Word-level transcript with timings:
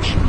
Thank 0.00 0.22
you. 0.22 0.27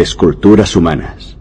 Esculturas 0.00 0.76
humanas. 0.76 1.39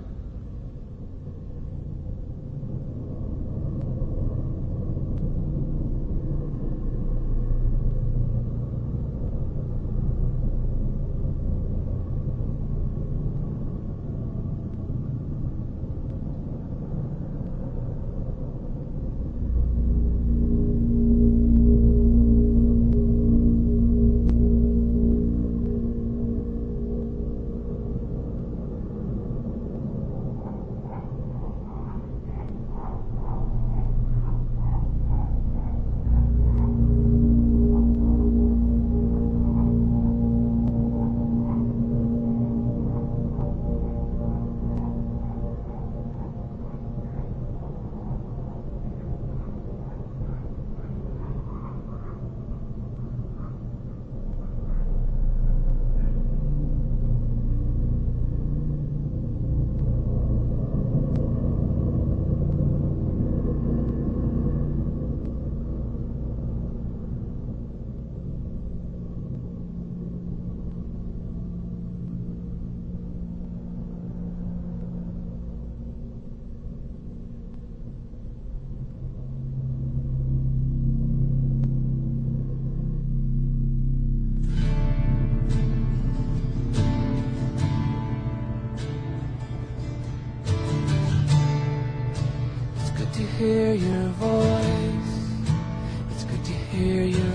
Hear 96.80 97.04
you 97.04 97.29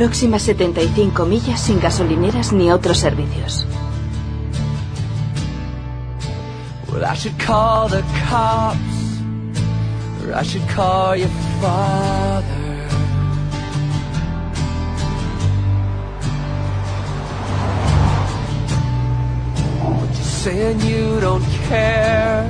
Próximas 0.00 0.40
75 0.40 1.26
millas 1.26 1.60
sin 1.60 1.78
gasolineras 1.78 2.54
ni 2.54 2.70
otros 2.72 2.96
servicios. 2.96 3.66
Well, 6.90 7.04
I 7.04 7.14
should 7.14 7.38
call 7.38 7.90
the 7.90 8.02
cops, 8.26 9.20
or 10.24 10.32
I 10.32 10.42
should 10.42 10.66
call 10.74 11.16
your 11.16 11.28
father. 11.60 12.46
But 19.84 20.16
you're 20.16 20.34
saying 20.40 20.80
you 20.80 21.20
don't 21.20 21.44
care, 21.68 22.48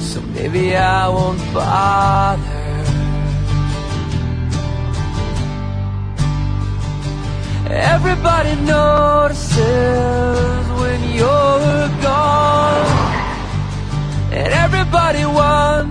so 0.00 0.22
maybe 0.34 0.74
I 0.74 1.10
won't 1.10 1.42
bother. 1.52 2.53
Everybody 7.76 8.54
notices 8.60 9.58
when 10.80 11.02
you're 11.12 11.88
gone. 12.00 12.86
And 14.30 14.52
everybody 14.52 15.24
wonders 15.24 15.83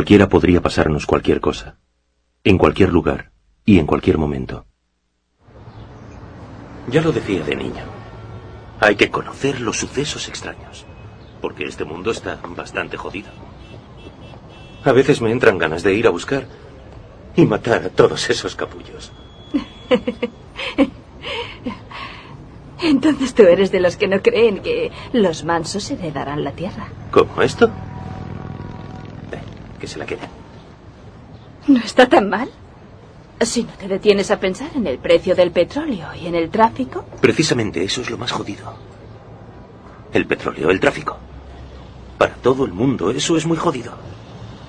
cualquiera 0.00 0.30
podría 0.30 0.62
pasarnos 0.62 1.04
cualquier 1.04 1.42
cosa, 1.42 1.76
en 2.42 2.56
cualquier 2.56 2.90
lugar 2.90 3.32
y 3.66 3.78
en 3.78 3.84
cualquier 3.84 4.16
momento. 4.16 4.64
Ya 6.88 7.02
lo 7.02 7.12
decía 7.12 7.44
de 7.44 7.54
niño. 7.54 7.84
Hay 8.80 8.96
que 8.96 9.10
conocer 9.10 9.60
los 9.60 9.76
sucesos 9.76 10.26
extraños, 10.26 10.86
porque 11.42 11.64
este 11.64 11.84
mundo 11.84 12.12
está 12.12 12.40
bastante 12.56 12.96
jodido. 12.96 13.28
A 14.84 14.92
veces 14.92 15.20
me 15.20 15.32
entran 15.32 15.58
ganas 15.58 15.82
de 15.82 15.92
ir 15.92 16.06
a 16.06 16.10
buscar 16.10 16.46
y 17.36 17.44
matar 17.44 17.84
a 17.84 17.90
todos 17.90 18.30
esos 18.30 18.56
capullos. 18.56 19.12
Entonces 22.82 23.34
tú 23.34 23.42
eres 23.42 23.70
de 23.70 23.80
los 23.80 23.98
que 23.98 24.08
no 24.08 24.22
creen 24.22 24.62
que 24.62 24.90
los 25.12 25.44
mansos 25.44 25.90
heredarán 25.90 26.42
la 26.42 26.52
tierra. 26.52 26.88
¿Cómo 27.10 27.42
esto? 27.42 27.70
Que 29.80 29.86
se 29.86 29.98
la 29.98 30.06
queden. 30.06 30.28
No 31.66 31.80
está 31.80 32.08
tan 32.08 32.28
mal. 32.28 32.50
Si 33.40 33.62
no 33.62 33.72
te 33.78 33.88
detienes 33.88 34.30
a 34.30 34.38
pensar 34.38 34.70
en 34.74 34.86
el 34.86 34.98
precio 34.98 35.34
del 35.34 35.50
petróleo 35.50 36.08
y 36.14 36.26
en 36.26 36.34
el 36.34 36.50
tráfico. 36.50 37.04
Precisamente 37.20 37.82
eso 37.82 38.02
es 38.02 38.10
lo 38.10 38.18
más 38.18 38.30
jodido. 38.30 38.74
El 40.12 40.26
petróleo, 40.26 40.70
el 40.70 40.78
tráfico. 40.78 41.16
Para 42.18 42.34
todo 42.34 42.66
el 42.66 42.72
mundo 42.72 43.10
eso 43.10 43.36
es 43.36 43.46
muy 43.46 43.56
jodido. 43.56 43.92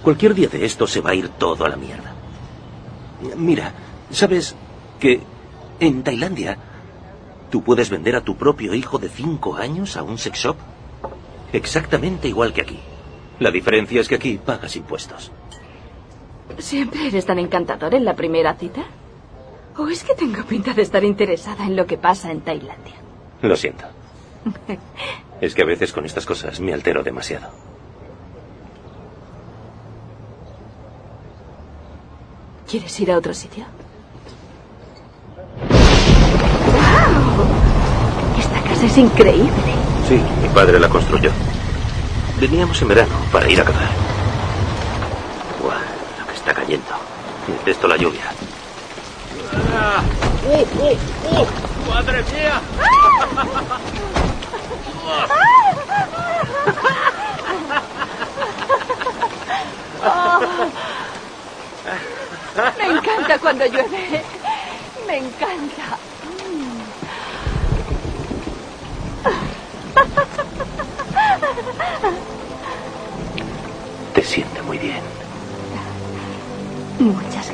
Cualquier 0.01 0.33
día 0.33 0.47
de 0.47 0.63
esto 0.63 0.87
se 0.87 1.01
va 1.01 1.09
a 1.09 1.15
ir 1.15 1.29
todo 1.29 1.65
a 1.65 1.69
la 1.69 1.75
mierda. 1.75 2.13
Mira, 3.35 3.73
¿sabes 4.09 4.55
que 4.99 5.21
en 5.79 6.03
Tailandia 6.03 6.57
tú 7.49 7.61
puedes 7.61 7.89
vender 7.89 8.15
a 8.15 8.21
tu 8.21 8.37
propio 8.37 8.73
hijo 8.73 8.97
de 8.97 9.09
cinco 9.09 9.57
años 9.57 9.97
a 9.97 10.03
un 10.03 10.17
sex 10.17 10.39
shop? 10.39 10.55
Exactamente 11.51 12.29
igual 12.29 12.53
que 12.53 12.61
aquí. 12.61 12.79
La 13.41 13.49
diferencia 13.49 13.99
es 13.99 14.07
que 14.07 14.15
aquí 14.15 14.37
pagas 14.37 14.75
impuestos. 14.75 15.31
¿Siempre 16.59 17.07
eres 17.07 17.25
tan 17.25 17.39
encantador 17.39 17.95
en 17.95 18.05
la 18.05 18.15
primera 18.15 18.53
cita? 18.53 18.83
¿O 19.79 19.87
es 19.87 20.03
que 20.03 20.13
tengo 20.13 20.43
pinta 20.43 20.75
de 20.75 20.83
estar 20.83 21.03
interesada 21.03 21.65
en 21.65 21.75
lo 21.75 21.87
que 21.87 21.97
pasa 21.97 22.31
en 22.31 22.41
Tailandia? 22.41 22.93
Lo 23.41 23.55
siento. 23.57 23.85
Es 25.41 25.55
que 25.55 25.63
a 25.63 25.65
veces 25.65 25.91
con 25.91 26.05
estas 26.05 26.23
cosas 26.23 26.59
me 26.59 26.71
altero 26.71 27.01
demasiado. 27.01 27.49
¿Quieres 32.69 32.99
ir 32.99 33.11
a 33.11 33.17
otro 33.17 33.33
sitio? 33.33 33.65
¡Wow! 36.75 38.37
Esta 38.37 38.61
casa 38.61 38.85
es 38.85 38.97
increíble. 38.99 39.73
Sí, 40.07 40.21
mi 40.43 40.47
padre 40.53 40.79
la 40.79 40.89
construyó. 40.89 41.31
Veníamos 42.41 42.81
en 42.81 42.87
verano 42.87 43.13
para 43.31 43.47
ir 43.47 43.61
a 43.61 43.63
cazar. 43.63 43.87
Buah, 45.61 45.77
lo 46.19 46.25
que 46.25 46.33
está 46.33 46.51
cayendo. 46.55 46.95
Detesto 47.45 47.87
la 47.87 47.97
lluvia. 47.97 48.23
¡Uh, 50.43 50.65
uh, 50.81 50.97
uh! 51.39 51.47
¡Madre 51.87 52.23
mía! 52.33 52.59
Me 62.79 62.85
encanta 62.85 63.37
cuando 63.37 63.65
llueve. 63.67 64.23
Me 65.05 65.17
encanta. 65.17 65.99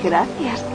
Gracias. 0.02 0.66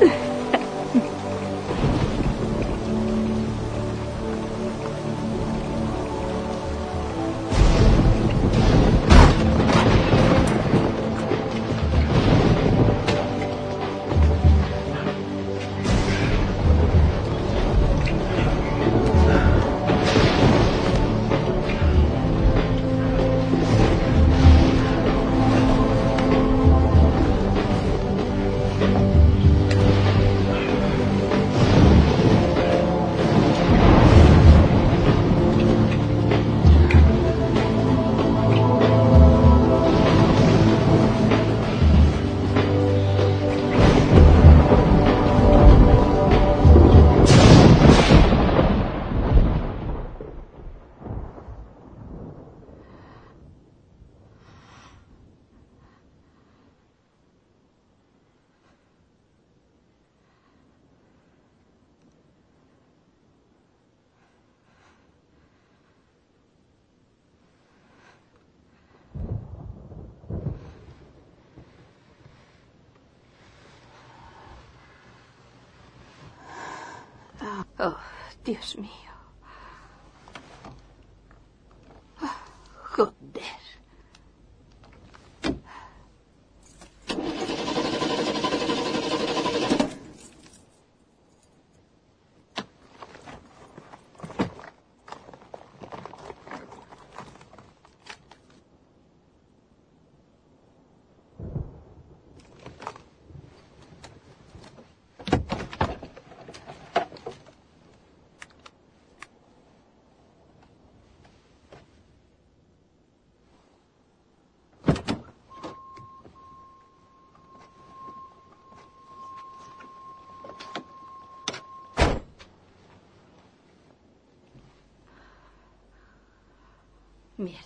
Mierda. 127.42 127.60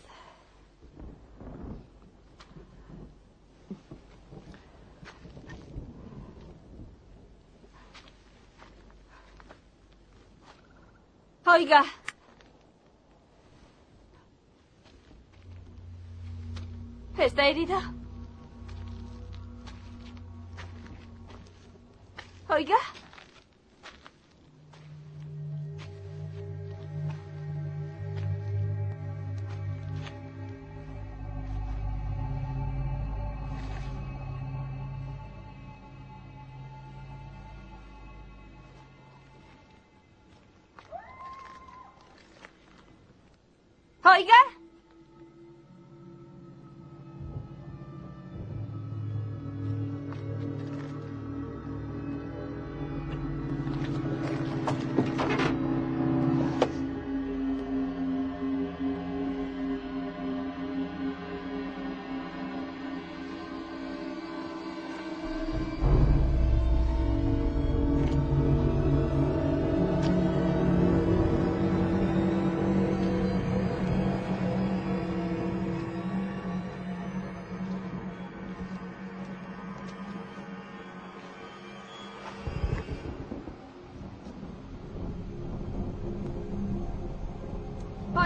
Oiga. 11.46 11.84
¿Está 17.18 17.46
herido? 17.48 17.95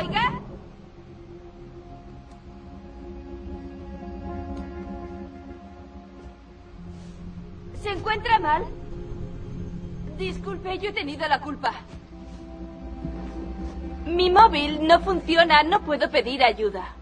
Oiga. 0.01 0.33
¿Se 7.83 7.91
encuentra 7.91 8.39
mal? 8.39 8.65
Disculpe, 10.17 10.79
yo 10.79 10.91
he 10.91 10.93
tenido 10.93 11.29
la 11.29 11.41
culpa. 11.41 11.73
Mi 14.07 14.31
móvil 14.31 14.87
no 14.87 15.01
funciona, 15.01 15.63
no 15.63 15.83
puedo 15.83 16.11
pedir 16.11 16.43
ayuda. 16.43 16.95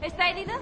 ¿Está 0.00 0.30
herido? 0.30 0.54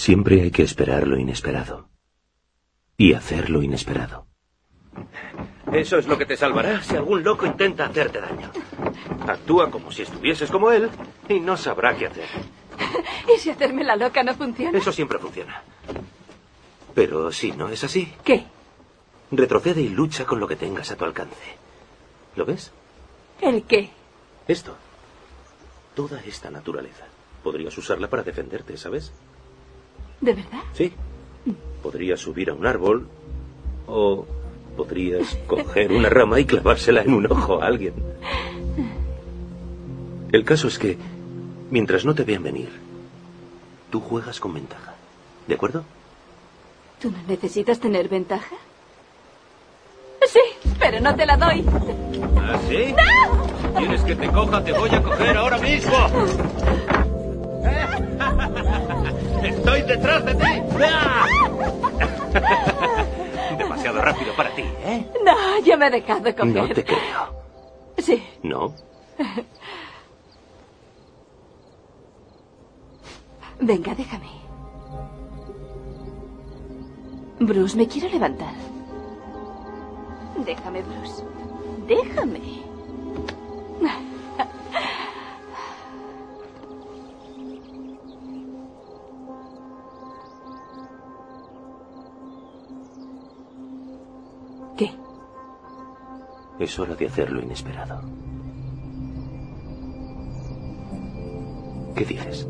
Siempre 0.00 0.40
hay 0.40 0.50
que 0.50 0.62
esperar 0.62 1.06
lo 1.06 1.18
inesperado. 1.18 1.90
Y 2.96 3.12
hacer 3.12 3.50
lo 3.50 3.62
inesperado. 3.62 4.26
Eso 5.70 5.98
es 5.98 6.06
lo 6.06 6.16
que 6.16 6.24
te 6.24 6.38
salvará 6.38 6.82
si 6.82 6.96
algún 6.96 7.22
loco 7.22 7.44
intenta 7.44 7.84
hacerte 7.84 8.18
daño. 8.18 8.50
Actúa 9.28 9.70
como 9.70 9.92
si 9.92 10.00
estuvieses 10.00 10.50
como 10.50 10.70
él 10.72 10.88
y 11.28 11.38
no 11.40 11.54
sabrá 11.58 11.94
qué 11.98 12.06
hacer. 12.06 12.24
¿Y 13.36 13.38
si 13.40 13.50
hacerme 13.50 13.84
la 13.84 13.94
loca 13.94 14.22
no 14.22 14.34
funciona? 14.34 14.78
Eso 14.78 14.90
siempre 14.90 15.18
funciona. 15.18 15.62
Pero 16.94 17.30
si 17.30 17.52
no 17.52 17.68
es 17.68 17.84
así, 17.84 18.10
¿Qué? 18.24 18.46
retrocede 19.30 19.82
y 19.82 19.90
lucha 19.90 20.24
con 20.24 20.40
lo 20.40 20.48
que 20.48 20.56
tengas 20.56 20.90
a 20.90 20.96
tu 20.96 21.04
alcance. 21.04 21.58
¿Lo 22.36 22.46
ves? 22.46 22.72
¿El 23.42 23.64
qué? 23.64 23.90
Esto. 24.48 24.74
Toda 25.94 26.20
esta 26.22 26.50
naturaleza. 26.50 27.04
Podrías 27.42 27.76
usarla 27.76 28.08
para 28.08 28.22
defenderte, 28.22 28.78
¿sabes? 28.78 29.12
¿De 30.20 30.34
verdad? 30.34 30.60
Sí. 30.74 30.92
Podrías 31.82 32.20
subir 32.20 32.50
a 32.50 32.54
un 32.54 32.66
árbol 32.66 33.08
o 33.86 34.26
podrías 34.76 35.36
coger 35.46 35.92
una 35.92 36.08
rama 36.08 36.40
y 36.40 36.44
clavársela 36.44 37.02
en 37.02 37.14
un 37.14 37.30
ojo 37.30 37.62
a 37.62 37.66
alguien. 37.66 37.94
El 40.32 40.44
caso 40.44 40.68
es 40.68 40.78
que, 40.78 40.96
mientras 41.70 42.04
no 42.04 42.14
te 42.14 42.24
vean 42.24 42.42
venir, 42.42 42.68
tú 43.90 44.00
juegas 44.00 44.38
con 44.38 44.54
ventaja. 44.54 44.94
¿De 45.48 45.54
acuerdo? 45.54 45.84
¿Tú 47.00 47.10
no 47.10 47.18
necesitas 47.26 47.80
tener 47.80 48.08
ventaja? 48.08 48.56
Sí, 50.26 50.40
pero 50.78 51.00
no 51.00 51.16
te 51.16 51.26
la 51.26 51.36
doy. 51.36 51.64
¿Ah, 52.36 52.60
sí? 52.68 52.94
¿Quieres 53.76 54.02
que 54.02 54.14
te 54.14 54.28
coja? 54.28 54.62
Te 54.62 54.72
voy 54.72 54.90
a 54.90 55.02
coger 55.02 55.36
ahora 55.36 55.58
mismo. 55.58 55.96
Estoy 59.42 59.82
detrás 59.82 60.24
de 60.24 60.34
ti. 60.34 60.44
Demasiado 63.58 64.00
rápido 64.00 64.32
para 64.34 64.54
ti, 64.54 64.62
¿eh? 64.62 65.06
No, 65.24 65.58
yo 65.64 65.76
me 65.76 65.88
he 65.88 65.90
dejado 65.90 66.34
coger. 66.34 66.46
No 66.46 66.68
te 66.68 66.84
creo. 66.84 67.34
Sí. 67.98 68.22
¿No? 68.42 68.74
Venga, 73.60 73.94
déjame. 73.94 74.30
Bruce, 77.40 77.76
me 77.76 77.86
quiero 77.86 78.08
levantar. 78.08 78.54
Déjame, 80.44 80.82
Bruce. 80.82 81.22
Déjame. 81.86 82.60
Es 96.58 96.78
hora 96.78 96.94
de 96.94 97.06
hacer 97.06 97.30
lo 97.30 97.42
inesperado. 97.42 98.00
¿Qué 101.94 102.04
dices? 102.04 102.46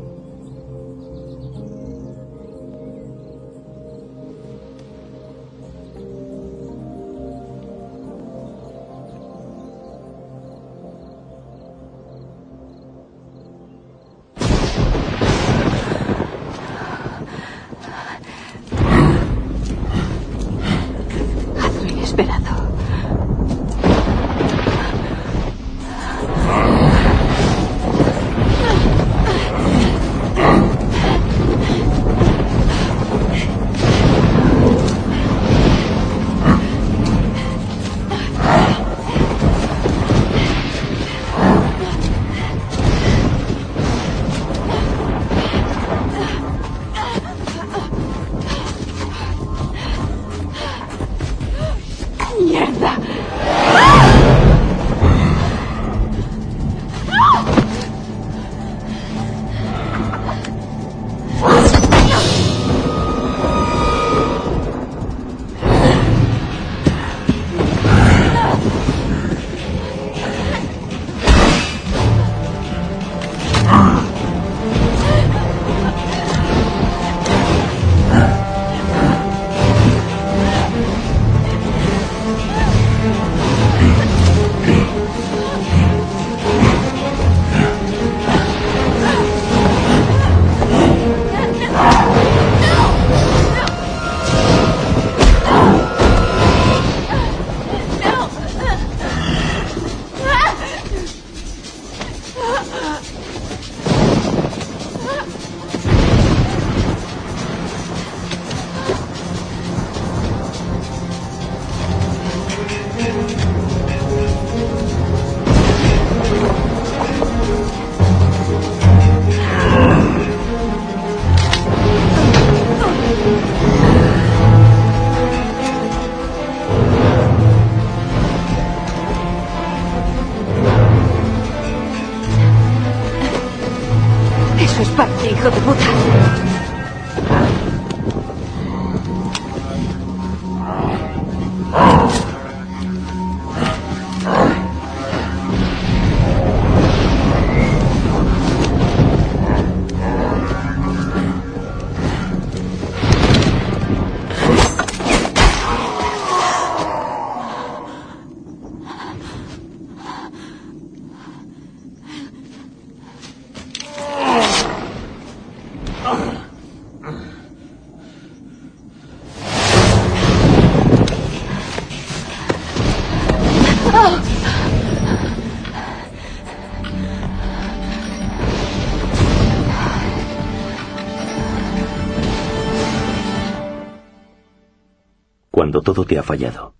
Cuando 185.81 185.93
todo 185.93 186.05
te 186.05 186.19
ha 186.19 186.21
fallado, 186.21 186.75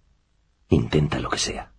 intenta 0.70 1.20
lo 1.20 1.28
que 1.32 1.40
sea. 1.40 1.72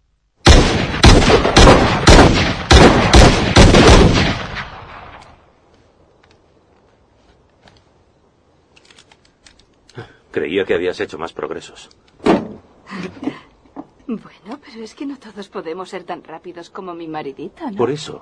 Creía 10.32 10.64
que 10.64 10.74
habías 10.74 10.98
hecho 10.98 11.16
más 11.16 11.32
progresos. 11.32 11.90
Bueno, 14.08 14.58
pero 14.66 14.82
es 14.82 14.92
que 14.96 15.06
no 15.06 15.16
todos 15.16 15.48
podemos 15.48 15.90
ser 15.90 16.02
tan 16.02 16.24
rápidos 16.24 16.70
como 16.70 16.92
mi 16.92 17.06
maridito, 17.06 17.70
¿no? 17.70 17.76
Por 17.76 17.92
eso, 17.92 18.20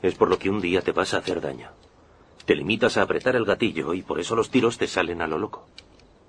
es 0.00 0.14
por 0.14 0.28
lo 0.28 0.38
que 0.38 0.48
un 0.48 0.60
día 0.60 0.80
te 0.80 0.92
vas 0.92 1.12
a 1.14 1.18
hacer 1.18 1.40
daño. 1.40 1.70
Te 2.46 2.54
limitas 2.54 2.96
a 2.96 3.02
apretar 3.02 3.34
el 3.34 3.44
gatillo 3.44 3.94
y 3.94 4.02
por 4.02 4.20
eso 4.20 4.36
los 4.36 4.48
tiros 4.48 4.78
te 4.78 4.86
salen 4.86 5.22
a 5.22 5.26
lo 5.26 5.38
loco. 5.38 5.66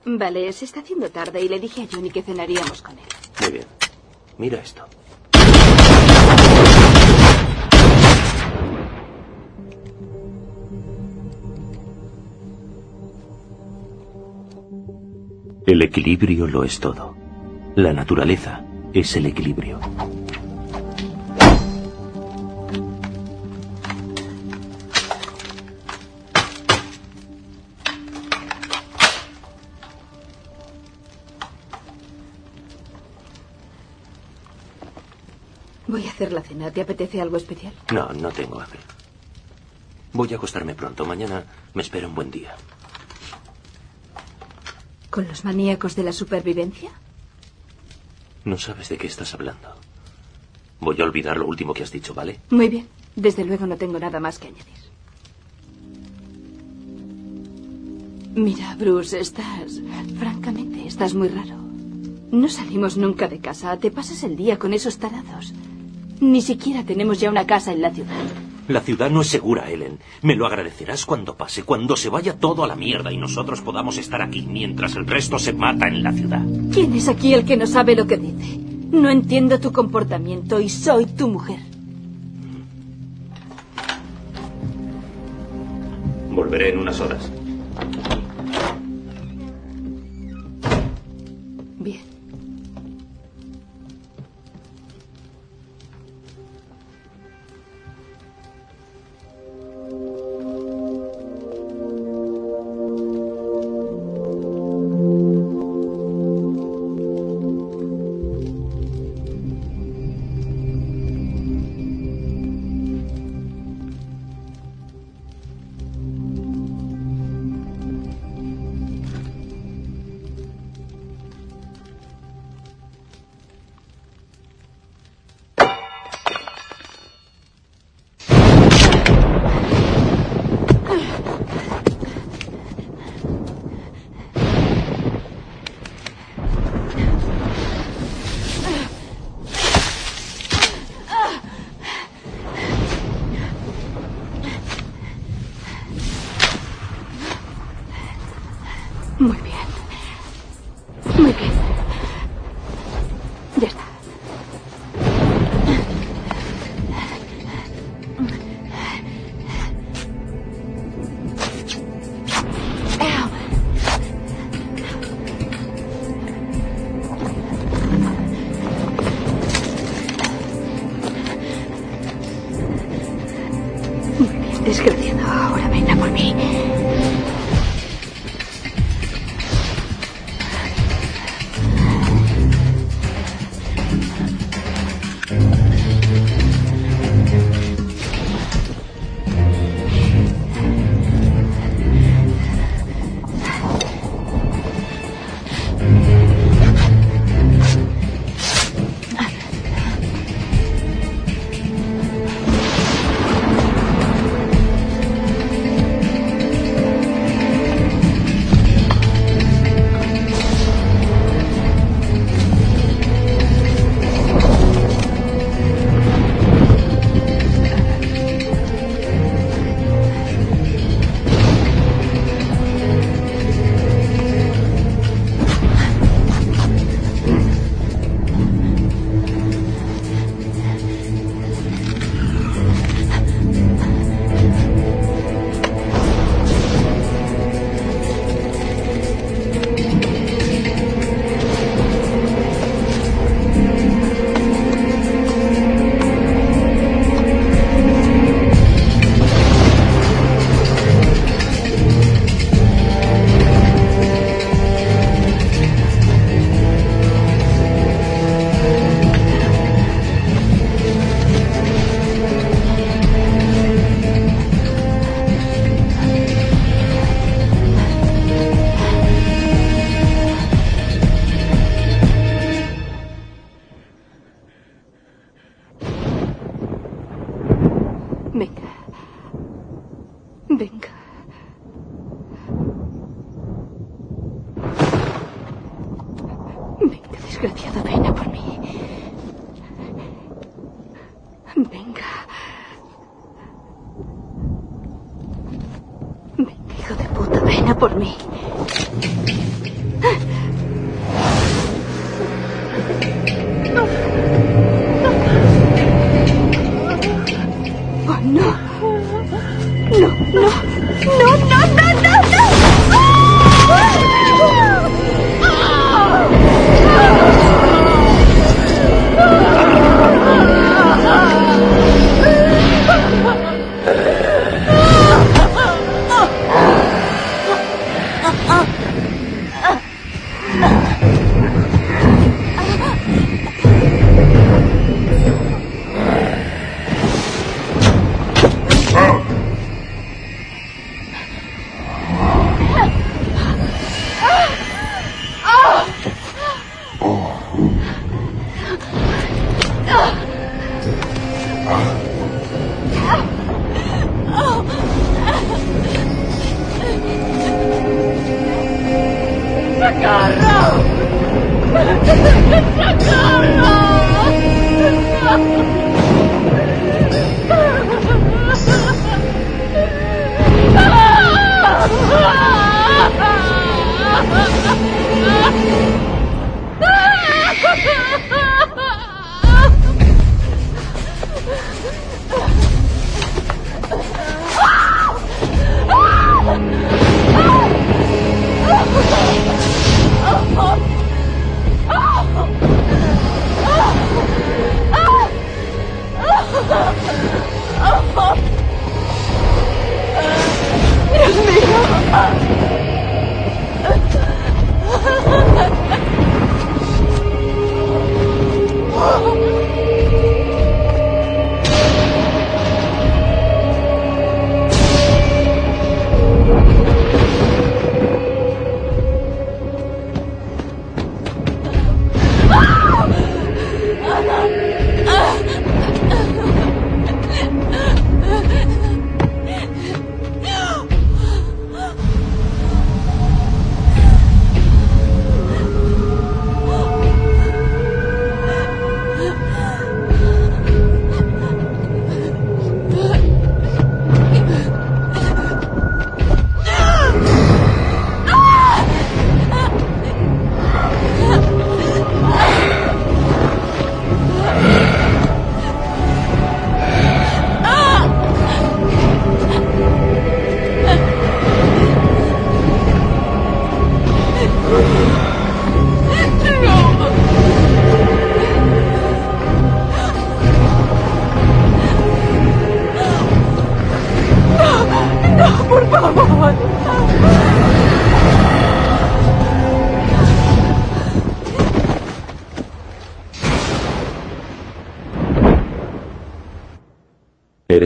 Vale, 0.06 0.52
se 0.52 0.66
está 0.66 0.82
haciendo 0.82 1.10
tarde 1.10 1.42
y 1.42 1.48
le 1.48 1.60
dije 1.60 1.84
a 1.84 1.88
Johnny 1.92 2.10
que 2.10 2.22
cenaríamos 2.22 2.82
con 2.82 2.98
él. 2.98 3.06
Muy 3.40 3.52
bien. 3.52 3.66
Mira 4.38 4.60
esto. 4.60 4.84
El 15.66 15.82
equilibrio 15.82 16.46
lo 16.46 16.64
es 16.64 16.80
todo. 16.80 17.16
La 17.76 17.94
naturaleza 17.94 18.66
es 18.94 19.16
el 19.16 19.26
equilibrio. 19.28 19.80
Hacer 36.24 36.34
la 36.34 36.42
cena. 36.42 36.72
¿Te 36.72 36.82
apetece 36.82 37.22
algo 37.22 37.38
especial? 37.38 37.74
No, 37.92 38.12
no 38.14 38.32
tengo 38.32 38.60
hambre. 38.60 38.80
Voy 40.14 40.32
a 40.34 40.38
acostarme 40.38 40.76
pronto. 40.76 41.06
Mañana 41.06 41.44
me 41.74 41.82
espera 41.82 42.08
un 42.08 42.16
buen 42.16 42.32
día. 42.32 42.56
¿Con 45.10 45.28
los 45.28 45.44
maníacos 45.44 45.96
de 45.96 46.04
la 46.04 46.14
supervivencia? 46.14 46.92
No 48.46 48.58
sabes 48.58 48.90
de 48.90 48.98
qué 48.98 49.08
estás 49.08 49.34
hablando. 49.34 49.76
Voy 50.80 51.00
a 51.02 51.06
olvidar 51.06 51.38
lo 51.38 51.46
último 51.48 51.74
que 51.74 51.84
has 51.84 51.92
dicho, 51.92 52.14
¿vale? 52.14 52.40
Muy 52.50 52.68
bien. 52.70 52.88
Desde 53.16 53.46
luego 53.46 53.68
no 53.68 53.78
tengo 53.78 54.00
nada 54.00 54.20
más 54.20 54.40
que 54.40 54.48
añadir. 54.48 54.84
Mira, 58.36 58.76
Bruce, 58.76 59.20
estás... 59.20 59.82
Francamente, 60.18 60.88
estás 60.88 61.14
muy 61.14 61.28
raro. 61.28 61.56
No 62.32 62.50
salimos 62.50 62.98
nunca 62.98 63.28
de 63.28 63.40
casa. 63.40 63.78
Te 63.78 63.92
pasas 63.92 64.24
el 64.24 64.36
día 64.36 64.58
con 64.58 64.74
esos 64.74 64.98
tarados. 64.98 65.54
Ni 66.24 66.42
siquiera 66.42 66.84
tenemos 66.86 67.20
ya 67.20 67.30
una 67.30 67.46
casa 67.46 67.74
en 67.74 67.82
la 67.82 67.92
ciudad. 67.92 68.16
La 68.70 68.80
ciudad 68.80 69.10
no 69.10 69.22
es 69.22 69.28
segura, 69.28 69.70
Ellen. 69.70 70.00
Me 70.22 70.38
lo 70.38 70.46
agradecerás 70.46 71.06
cuando 71.06 71.36
pase, 71.36 71.64
cuando 71.64 71.98
se 71.98 72.08
vaya 72.10 72.40
todo 72.40 72.64
a 72.64 72.68
la 72.68 72.78
mierda 72.78 73.12
y 73.12 73.18
nosotros 73.18 73.60
podamos 73.60 73.98
estar 73.98 74.22
aquí 74.22 74.42
mientras 74.44 74.96
el 74.96 75.06
resto 75.06 75.38
se 75.38 75.52
mata 75.52 75.90
en 75.90 76.02
la 76.02 76.14
ciudad. 76.14 76.42
¿Quién 76.72 76.94
es 76.94 77.10
aquí 77.10 77.34
el 77.34 77.44
que 77.44 77.58
no 77.58 77.68
sabe 77.68 77.94
lo 77.94 78.08
que 78.08 78.16
dice? 78.16 78.58
No 78.92 79.10
entiendo 79.10 79.60
tu 79.60 79.74
comportamiento 79.74 80.62
y 80.62 80.70
soy 80.70 81.08
tu 81.08 81.28
mujer. 81.28 81.60
Volveré 86.32 86.70
en 86.70 86.80
unas 86.80 87.02
horas. 87.02 87.30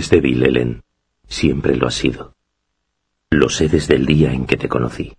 Eres 0.08 0.24
débil, 0.24 0.42
Helen. 0.42 0.84
Siempre 1.28 1.76
lo 1.76 1.86
has 1.86 1.96
sido. 1.96 2.34
Lo 3.30 3.50
sé 3.50 3.68
desde 3.68 3.96
el 3.96 4.06
día 4.06 4.32
en 4.32 4.46
que 4.46 4.56
te 4.56 4.70
conocí. 4.70 5.14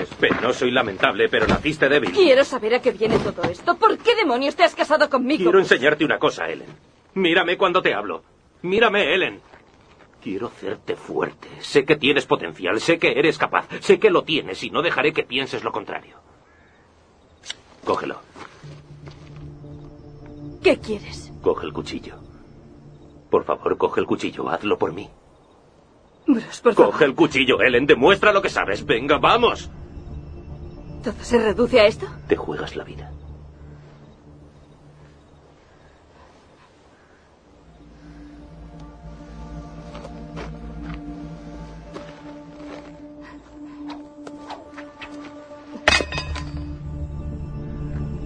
Es 0.00 0.08
penoso 0.14 0.66
y 0.66 0.72
lamentable, 0.72 1.28
pero 1.28 1.46
naciste 1.46 1.88
débil. 1.88 2.10
Quiero 2.10 2.44
saber 2.44 2.74
a 2.74 2.82
qué 2.82 2.90
viene 2.90 3.20
todo 3.20 3.44
esto. 3.44 3.76
¿Por 3.76 3.96
qué 3.98 4.16
demonios 4.16 4.56
te 4.56 4.64
has 4.64 4.74
casado 4.74 5.08
conmigo? 5.08 5.44
Quiero 5.44 5.60
enseñarte 5.60 6.04
una 6.04 6.18
cosa, 6.18 6.48
Helen. 6.48 6.66
Mírame 7.14 7.56
cuando 7.56 7.80
te 7.80 7.94
hablo. 7.94 8.24
Mírame, 8.62 9.14
Helen. 9.14 9.40
Quiero 10.20 10.48
hacerte 10.48 10.96
fuerte. 10.96 11.48
Sé 11.60 11.84
que 11.84 11.94
tienes 11.94 12.26
potencial, 12.26 12.80
sé 12.80 12.98
que 12.98 13.12
eres 13.12 13.38
capaz, 13.38 13.68
sé 13.80 14.00
que 14.00 14.10
lo 14.10 14.24
tienes 14.24 14.64
y 14.64 14.70
no 14.70 14.82
dejaré 14.82 15.12
que 15.12 15.22
pienses 15.22 15.62
lo 15.62 15.70
contrario. 15.70 16.16
Cógelo. 17.84 18.20
¿Qué 20.64 20.78
quieres? 20.78 21.30
Coge 21.42 21.64
el 21.64 21.72
cuchillo. 21.72 22.27
Por 23.30 23.44
favor, 23.44 23.76
coge 23.76 24.00
el 24.00 24.06
cuchillo. 24.06 24.48
Hazlo 24.48 24.78
por 24.78 24.92
mí. 24.92 25.08
Bruce, 26.26 26.62
por 26.62 26.74
favor. 26.74 26.92
Coge 26.92 27.04
el 27.04 27.14
cuchillo, 27.14 27.60
Helen. 27.60 27.86
Demuestra 27.86 28.32
lo 28.32 28.42
que 28.42 28.48
sabes. 28.48 28.84
Venga, 28.84 29.18
vamos. 29.18 29.70
¿Todo 31.02 31.14
se 31.22 31.38
reduce 31.38 31.80
a 31.80 31.86
esto? 31.86 32.06
Te 32.26 32.36
juegas 32.36 32.76
la 32.76 32.84
vida. 32.84 33.12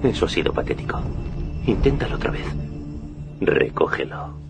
Eso 0.03 0.27
ha 0.27 0.29
sido 0.29 0.53
patético. 0.53 1.01
Inténtalo 1.67 2.17
otra 2.17 2.33
vez. 2.33 2.47
Recógelo. 3.41 4.41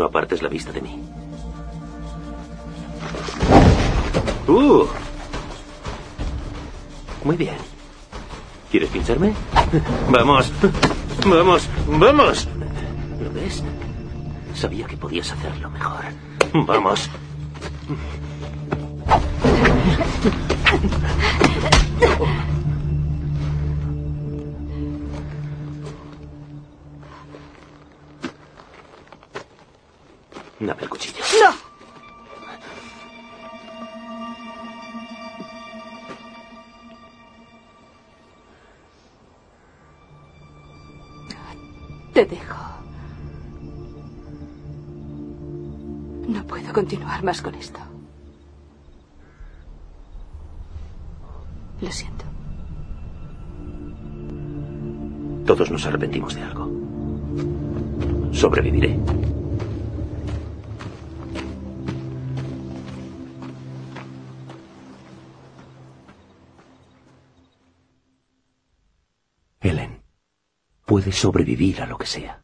No 0.00 0.06
apartes 0.06 0.40
la 0.40 0.48
vista 0.48 0.72
de 0.72 0.80
mí. 0.80 0.98
¡Uh! 4.48 4.86
Muy 7.22 7.36
bien. 7.36 7.56
¿Quieres 8.70 8.88
pincharme? 8.88 9.34
Vamos. 10.10 10.50
Vamos. 11.26 11.68
Vamos. 11.86 12.48
¿Lo 13.22 13.30
ves? 13.30 13.62
Sabía 14.54 14.86
que 14.86 14.96
podías 14.96 15.30
hacerlo 15.32 15.68
mejor. 15.68 16.06
Vamos. 16.54 17.10
Dame 30.60 30.82
el 30.82 30.88
cuchillo. 30.90 31.24
¡No! 31.42 31.70
Te 42.12 42.26
dejo. 42.26 42.58
No 46.28 46.44
puedo 46.46 46.72
continuar 46.74 47.24
más 47.24 47.40
con 47.40 47.54
esto. 47.54 47.80
Lo 51.80 51.90
siento. 51.90 52.24
Todos 55.46 55.70
nos 55.70 55.86
arrepentimos 55.86 56.34
de 56.34 56.42
algo. 56.42 56.68
Sobreviviré. 58.32 58.98
Puedes 71.00 71.16
sobrevivir 71.16 71.80
a 71.80 71.86
lo 71.86 71.96
que 71.96 72.04
sea. 72.04 72.42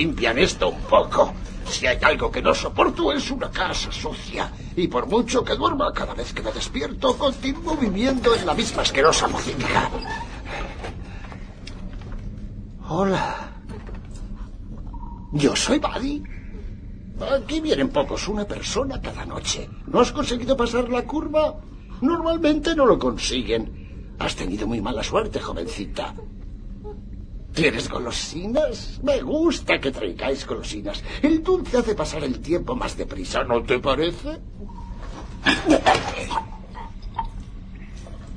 Limpian 0.00 0.38
esto 0.38 0.70
un 0.70 0.80
poco? 0.82 1.34
Si 1.68 1.86
hay 1.86 1.98
algo 2.02 2.30
que 2.30 2.40
no 2.40 2.54
soporto 2.54 3.12
es 3.12 3.30
una 3.30 3.50
casa 3.50 3.92
sucia. 3.92 4.50
Y 4.74 4.88
por 4.88 5.06
mucho 5.06 5.44
que 5.44 5.54
duerma, 5.54 5.92
cada 5.92 6.14
vez 6.14 6.32
que 6.32 6.42
me 6.42 6.52
despierto, 6.52 7.16
continúo 7.18 7.76
viviendo 7.76 8.34
en 8.34 8.46
la 8.46 8.54
misma 8.54 8.80
asquerosa 8.82 9.28
mocítica. 9.28 9.90
Hola. 12.88 13.52
Yo 15.32 15.54
soy 15.54 15.78
Buddy. 15.78 16.22
Aquí 17.36 17.60
vienen 17.60 17.90
pocos, 17.90 18.26
una 18.26 18.46
persona 18.46 19.00
cada 19.02 19.26
noche. 19.26 19.68
¿No 19.86 20.00
has 20.00 20.12
conseguido 20.12 20.56
pasar 20.56 20.88
la 20.88 21.02
curva? 21.02 21.60
Normalmente 22.00 22.74
no 22.74 22.86
lo 22.86 22.98
consiguen. 22.98 24.14
Has 24.18 24.34
tenido 24.34 24.66
muy 24.66 24.80
mala 24.80 25.02
suerte, 25.02 25.38
jovencita. 25.38 26.14
¿Tienes 27.54 27.88
golosinas? 27.88 29.00
Me 29.02 29.20
gusta 29.20 29.80
que 29.80 29.90
traigáis 29.90 30.46
golosinas. 30.46 31.02
El 31.22 31.42
dulce 31.42 31.78
hace 31.78 31.94
pasar 31.94 32.24
el 32.24 32.40
tiempo 32.40 32.76
más 32.76 32.96
deprisa, 32.96 33.44
¿no 33.44 33.62
te 33.62 33.78
parece? 33.78 34.38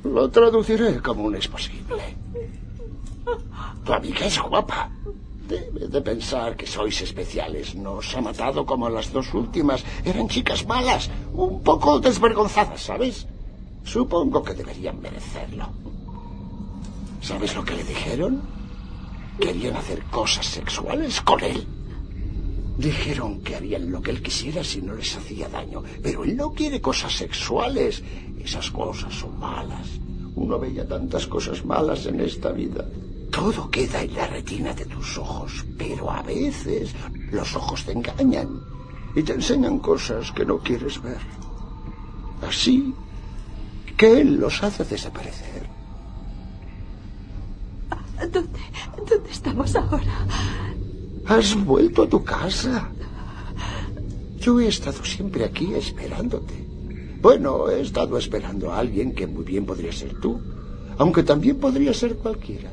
Lo 0.04 0.28
traduciré 0.30 1.00
como 1.00 1.24
un 1.24 1.36
es 1.36 1.48
posible. 1.48 2.16
Tu 3.84 3.92
amiga 3.92 4.26
es 4.26 4.38
guapa. 4.40 4.90
Debe 5.48 5.88
de 5.88 6.00
pensar 6.00 6.56
que 6.56 6.66
sois 6.66 7.00
especiales. 7.02 7.74
No 7.74 7.94
os 8.00 8.14
ha 8.16 8.20
matado 8.20 8.66
como 8.66 8.88
las 8.88 9.12
dos 9.12 9.32
últimas. 9.34 9.84
Eran 10.04 10.28
chicas 10.28 10.66
malas, 10.66 11.10
un 11.32 11.62
poco 11.62 12.00
desvergonzadas, 12.00 12.80
¿sabes? 12.82 13.26
Supongo 13.84 14.42
que 14.42 14.54
deberían 14.54 15.00
merecerlo. 15.00 15.68
¿Sabes 17.20 17.54
lo 17.54 17.64
que 17.64 17.74
le 17.74 17.84
dijeron? 17.84 18.63
Querían 19.38 19.76
hacer 19.76 20.02
cosas 20.04 20.46
sexuales 20.46 21.20
con 21.20 21.42
él. 21.42 21.66
Dijeron 22.78 23.40
que 23.42 23.56
harían 23.56 23.90
lo 23.90 24.00
que 24.00 24.10
él 24.10 24.22
quisiera 24.22 24.64
si 24.64 24.82
no 24.82 24.94
les 24.94 25.16
hacía 25.16 25.48
daño. 25.48 25.82
Pero 26.02 26.24
él 26.24 26.36
no 26.36 26.52
quiere 26.52 26.80
cosas 26.80 27.12
sexuales. 27.12 28.02
Esas 28.38 28.70
cosas 28.70 29.14
son 29.14 29.38
malas. 29.38 30.00
Uno 30.34 30.58
veía 30.58 30.86
tantas 30.86 31.26
cosas 31.26 31.64
malas 31.64 32.06
en 32.06 32.20
esta 32.20 32.50
vida. 32.50 32.84
Todo 33.30 33.70
queda 33.70 34.02
en 34.02 34.14
la 34.14 34.26
retina 34.26 34.72
de 34.74 34.84
tus 34.84 35.18
ojos, 35.18 35.64
pero 35.76 36.10
a 36.10 36.22
veces 36.22 36.94
los 37.32 37.56
ojos 37.56 37.84
te 37.84 37.92
engañan 37.92 38.60
y 39.14 39.22
te 39.22 39.32
enseñan 39.32 39.78
cosas 39.78 40.30
que 40.32 40.44
no 40.44 40.58
quieres 40.58 41.02
ver. 41.02 41.18
Así 42.46 42.94
que 43.96 44.20
él 44.20 44.36
los 44.36 44.62
hace 44.62 44.84
desaparecer. 44.84 45.68
¿Dónde, 48.32 48.58
dónde 49.08 49.30
estamos 49.30 49.76
ahora? 49.76 50.26
Has 51.26 51.54
vuelto 51.64 52.02
a 52.02 52.08
tu 52.08 52.22
casa. 52.22 52.90
Yo 54.38 54.60
he 54.60 54.68
estado 54.68 55.04
siempre 55.04 55.44
aquí 55.44 55.74
esperándote. 55.74 56.54
Bueno, 57.20 57.70
he 57.70 57.80
estado 57.80 58.18
esperando 58.18 58.72
a 58.72 58.78
alguien 58.78 59.14
que 59.14 59.26
muy 59.26 59.44
bien 59.44 59.64
podría 59.64 59.92
ser 59.92 60.20
tú, 60.20 60.40
aunque 60.98 61.22
también 61.22 61.58
podría 61.58 61.94
ser 61.94 62.16
cualquiera. 62.16 62.70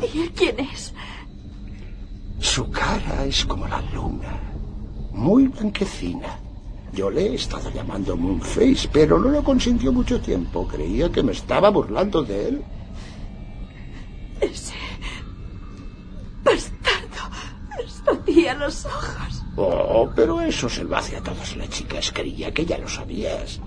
¿Y 0.00 0.20
él 0.20 0.30
quién 0.32 0.60
es? 0.60 0.92
Su 2.38 2.70
cara 2.70 3.24
es 3.24 3.44
como 3.44 3.66
la 3.66 3.82
luna, 3.92 4.38
muy 5.12 5.48
blanquecina. 5.48 6.38
Yo 6.92 7.10
le 7.10 7.26
he 7.26 7.34
estado 7.34 7.72
llamando 7.72 8.16
Moonface, 8.16 8.88
pero 8.92 9.18
no 9.18 9.30
lo 9.30 9.42
consintió 9.42 9.92
mucho 9.92 10.20
tiempo. 10.20 10.68
Creía 10.68 11.10
que 11.10 11.24
me 11.24 11.32
estaba 11.32 11.70
burlando 11.70 12.22
de 12.22 12.48
él. 12.48 12.62
Ese 14.40 14.74
bastardo 16.42 17.30
escondía 17.84 18.54
los 18.54 18.84
ojos. 18.86 19.42
Oh, 19.56 20.10
pero 20.14 20.40
eso 20.40 20.68
se 20.68 20.84
lo 20.84 20.96
hace 20.96 21.16
a 21.16 21.22
todas 21.22 21.56
las 21.56 21.68
chicas. 21.70 22.12
Creía 22.12 22.52
que 22.52 22.64
ya 22.64 22.78
lo 22.78 22.88
sabías. 22.88 23.60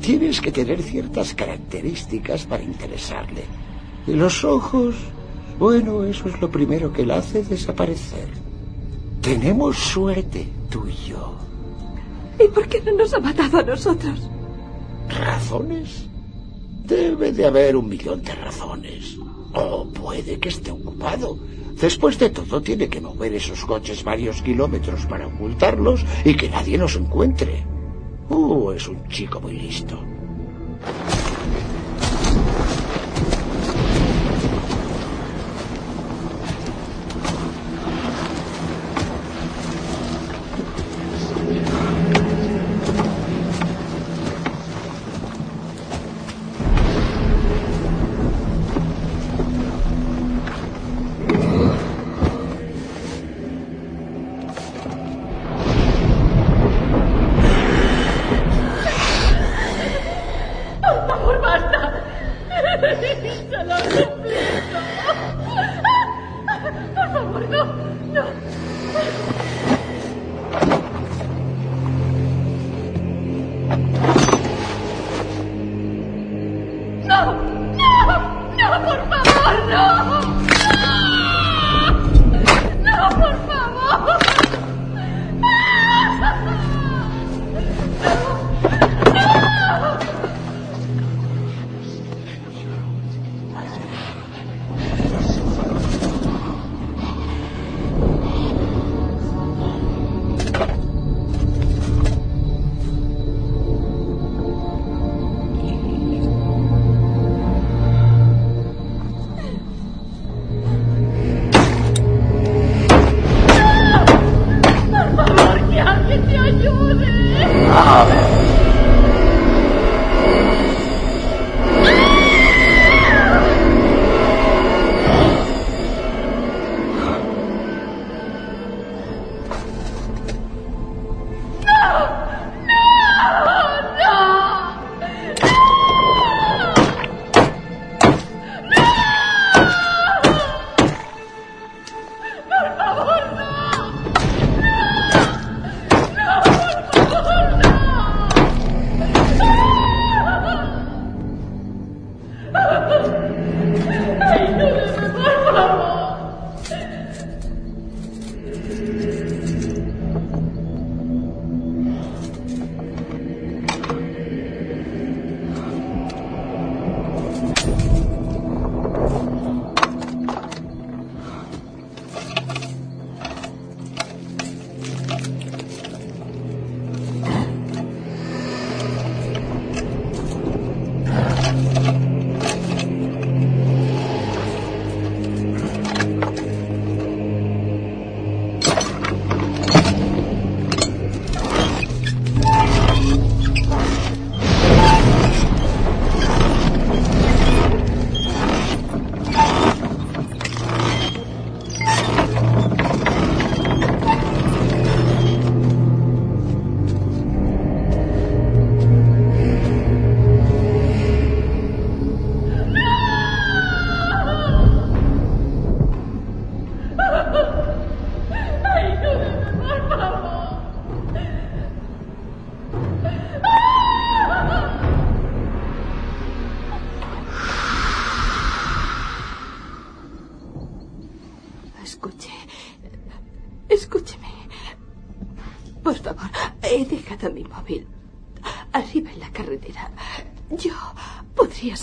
Tienes 0.00 0.40
que 0.40 0.52
tener 0.52 0.82
ciertas 0.82 1.34
características 1.34 2.46
para 2.46 2.62
interesarle. 2.62 3.44
Y 4.06 4.12
los 4.12 4.44
ojos, 4.44 4.94
bueno, 5.58 6.04
eso 6.04 6.28
es 6.28 6.40
lo 6.40 6.50
primero 6.50 6.92
que 6.92 7.04
le 7.04 7.14
hace 7.14 7.42
desaparecer. 7.42 8.28
Tenemos 9.20 9.76
suerte, 9.76 10.48
tú 10.70 10.86
y 10.88 11.08
yo. 11.08 11.36
¿Y 12.38 12.48
por 12.48 12.68
qué 12.68 12.80
no 12.80 12.92
nos 12.92 13.12
ha 13.14 13.20
matado 13.20 13.58
a 13.58 13.62
nosotros? 13.62 14.30
¿Razones? 15.08 16.06
Debe 16.84 17.32
de 17.32 17.46
haber 17.46 17.76
un 17.76 17.88
millón 17.88 18.22
de 18.22 18.34
razones. 18.34 19.16
O 19.54 19.86
puede 19.86 20.38
que 20.38 20.48
esté 20.48 20.70
ocupado. 20.70 21.38
Después 21.80 22.18
de 22.18 22.30
todo, 22.30 22.60
tiene 22.60 22.88
que 22.88 23.00
mover 23.00 23.34
esos 23.34 23.64
coches 23.64 24.02
varios 24.02 24.42
kilómetros 24.42 25.06
para 25.06 25.26
ocultarlos 25.26 26.04
y 26.24 26.34
que 26.34 26.48
nadie 26.48 26.76
los 26.76 26.96
encuentre. 26.96 27.64
Uh, 28.28 28.72
es 28.72 28.88
un 28.88 29.06
chico 29.08 29.40
muy 29.40 29.52
listo. 29.52 29.98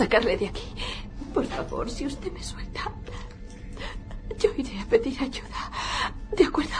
Sacarle 0.05 0.37
de 0.37 0.47
aquí. 0.47 0.67
Por 1.33 1.45
favor, 1.45 1.89
si 1.89 2.05
usted 2.05 2.31
me 2.31 2.43
suelta, 2.43 2.91
yo 4.37 4.49
iré 4.55 4.79
a 4.79 4.85
pedir 4.85 5.19
ayuda. 5.19 5.71
¿De 6.31 6.43
acuerdo? 6.43 6.71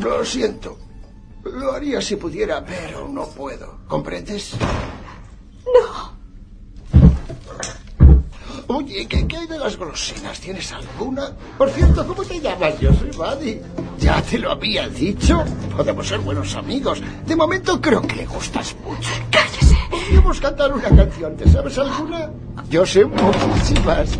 Lo 0.00 0.24
siento. 0.24 0.78
Lo 1.42 1.72
haría 1.72 2.00
si 2.00 2.16
pudiera, 2.16 2.64
pero 2.64 3.08
no 3.08 3.26
puedo. 3.26 3.80
¿Comprendes? 3.88 4.54
No. 5.74 6.20
Oye, 8.68 9.08
¿qué, 9.08 9.26
qué 9.26 9.36
hay 9.36 9.46
de 9.48 9.58
las 9.58 9.76
golosinas? 9.76 10.38
¿Tienes 10.38 10.70
alguna? 10.70 11.34
Por 11.58 11.70
cierto, 11.70 12.06
¿cómo 12.06 12.22
te 12.22 12.40
llamas? 12.40 12.78
Yo 12.78 12.92
soy 12.94 13.10
Buddy. 13.10 13.60
Ya 13.98 14.22
te 14.22 14.38
lo 14.38 14.52
había 14.52 14.88
dicho. 14.88 15.44
Podemos 15.76 16.06
ser 16.06 16.20
buenos 16.20 16.54
amigos. 16.54 17.02
De 17.26 17.34
momento 17.34 17.80
creo 17.80 18.02
que 18.02 18.14
le 18.16 18.26
gustas 18.26 18.76
mucho. 18.84 19.10
Podríamos 20.30 20.40
cantar 20.40 20.72
una 20.72 21.02
canción. 21.04 21.36
¿Te 21.36 21.50
sabes 21.50 21.76
alguna? 21.76 22.30
Yo 22.70 22.86
sé 22.86 23.04
muchísimas. 23.04 24.16